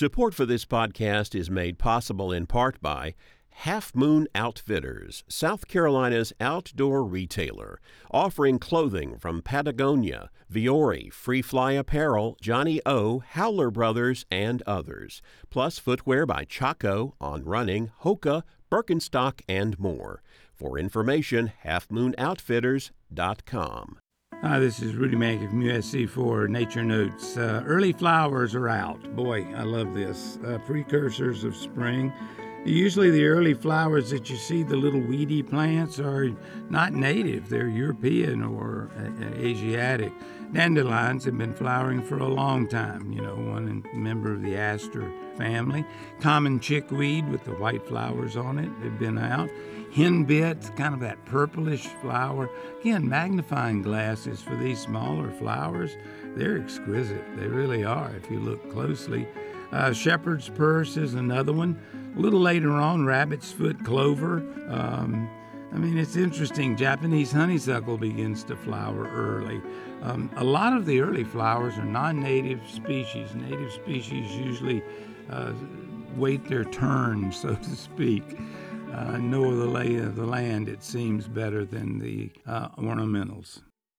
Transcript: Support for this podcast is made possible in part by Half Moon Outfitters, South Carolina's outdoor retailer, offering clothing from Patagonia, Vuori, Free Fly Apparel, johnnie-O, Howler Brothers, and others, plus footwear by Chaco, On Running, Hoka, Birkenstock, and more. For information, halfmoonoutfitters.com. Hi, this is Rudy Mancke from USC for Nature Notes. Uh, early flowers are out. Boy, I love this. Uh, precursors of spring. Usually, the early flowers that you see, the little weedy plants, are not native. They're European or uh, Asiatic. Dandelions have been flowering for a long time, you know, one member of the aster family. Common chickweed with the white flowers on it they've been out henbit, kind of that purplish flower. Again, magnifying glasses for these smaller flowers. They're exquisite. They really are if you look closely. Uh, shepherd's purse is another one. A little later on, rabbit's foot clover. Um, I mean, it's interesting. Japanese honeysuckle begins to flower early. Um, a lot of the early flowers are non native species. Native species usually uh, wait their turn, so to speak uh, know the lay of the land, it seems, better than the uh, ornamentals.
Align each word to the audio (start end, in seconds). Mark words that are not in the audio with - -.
Support 0.00 0.32
for 0.32 0.46
this 0.46 0.64
podcast 0.64 1.38
is 1.38 1.50
made 1.50 1.78
possible 1.78 2.32
in 2.32 2.46
part 2.46 2.80
by 2.80 3.14
Half 3.50 3.94
Moon 3.94 4.28
Outfitters, 4.34 5.24
South 5.28 5.68
Carolina's 5.68 6.32
outdoor 6.40 7.04
retailer, 7.04 7.78
offering 8.10 8.58
clothing 8.58 9.18
from 9.18 9.42
Patagonia, 9.42 10.30
Vuori, 10.50 11.12
Free 11.12 11.42
Fly 11.42 11.72
Apparel, 11.72 12.38
johnnie-O, 12.40 13.18
Howler 13.18 13.70
Brothers, 13.70 14.24
and 14.30 14.62
others, 14.62 15.20
plus 15.50 15.78
footwear 15.78 16.24
by 16.24 16.46
Chaco, 16.46 17.14
On 17.20 17.44
Running, 17.44 17.90
Hoka, 18.02 18.44
Birkenstock, 18.72 19.42
and 19.50 19.78
more. 19.78 20.22
For 20.54 20.78
information, 20.78 21.52
halfmoonoutfitters.com. 21.62 23.98
Hi, 24.42 24.58
this 24.58 24.80
is 24.80 24.96
Rudy 24.96 25.16
Mancke 25.16 25.50
from 25.50 25.60
USC 25.60 26.08
for 26.08 26.48
Nature 26.48 26.82
Notes. 26.82 27.36
Uh, 27.36 27.62
early 27.66 27.92
flowers 27.92 28.54
are 28.54 28.70
out. 28.70 28.98
Boy, 29.14 29.46
I 29.54 29.64
love 29.64 29.92
this. 29.92 30.38
Uh, 30.42 30.56
precursors 30.64 31.44
of 31.44 31.54
spring. 31.54 32.10
Usually, 32.64 33.10
the 33.10 33.26
early 33.26 33.52
flowers 33.52 34.08
that 34.08 34.30
you 34.30 34.36
see, 34.36 34.62
the 34.62 34.76
little 34.76 35.00
weedy 35.00 35.42
plants, 35.42 36.00
are 36.00 36.30
not 36.70 36.94
native. 36.94 37.50
They're 37.50 37.68
European 37.68 38.42
or 38.42 38.88
uh, 38.96 39.36
Asiatic. 39.36 40.10
Dandelions 40.52 41.24
have 41.24 41.38
been 41.38 41.52
flowering 41.52 42.02
for 42.02 42.18
a 42.18 42.26
long 42.26 42.66
time, 42.66 43.12
you 43.12 43.20
know, 43.20 43.36
one 43.36 43.84
member 43.94 44.32
of 44.32 44.42
the 44.42 44.56
aster 44.56 45.12
family. 45.36 45.84
Common 46.20 46.58
chickweed 46.58 47.28
with 47.28 47.44
the 47.44 47.52
white 47.52 47.86
flowers 47.86 48.36
on 48.36 48.58
it 48.58 48.70
they've 48.82 48.98
been 48.98 49.18
out 49.18 49.48
henbit, 49.92 50.76
kind 50.76 50.94
of 50.94 51.00
that 51.00 51.24
purplish 51.24 51.86
flower. 52.00 52.48
Again, 52.80 53.08
magnifying 53.08 53.82
glasses 53.82 54.40
for 54.40 54.56
these 54.56 54.80
smaller 54.80 55.30
flowers. 55.32 55.96
They're 56.36 56.60
exquisite. 56.60 57.24
They 57.36 57.46
really 57.46 57.84
are 57.84 58.14
if 58.16 58.30
you 58.30 58.40
look 58.40 58.70
closely. 58.70 59.26
Uh, 59.72 59.92
shepherd's 59.92 60.48
purse 60.48 60.96
is 60.96 61.14
another 61.14 61.52
one. 61.52 61.80
A 62.16 62.20
little 62.20 62.40
later 62.40 62.72
on, 62.72 63.04
rabbit's 63.04 63.52
foot 63.52 63.84
clover. 63.84 64.38
Um, 64.68 65.28
I 65.72 65.78
mean, 65.78 65.98
it's 65.98 66.16
interesting. 66.16 66.76
Japanese 66.76 67.30
honeysuckle 67.32 67.98
begins 67.98 68.42
to 68.44 68.56
flower 68.56 69.08
early. 69.08 69.60
Um, 70.02 70.30
a 70.36 70.44
lot 70.44 70.76
of 70.76 70.86
the 70.86 71.00
early 71.00 71.24
flowers 71.24 71.78
are 71.78 71.84
non 71.84 72.20
native 72.20 72.60
species. 72.68 73.34
Native 73.34 73.72
species 73.72 74.34
usually 74.34 74.82
uh, 75.30 75.52
wait 76.16 76.48
their 76.48 76.64
turn, 76.64 77.30
so 77.42 77.54
to 77.54 77.76
speak 77.76 78.36
uh, 78.92 79.16
know 79.18 79.56
the 79.56 79.66
lay 79.66 79.96
of 79.96 80.16
the 80.16 80.26
land, 80.26 80.68
it 80.68 80.82
seems, 80.82 81.28
better 81.28 81.64
than 81.64 81.98
the 81.98 82.30
uh, 82.46 82.68
ornamentals. 82.70 83.60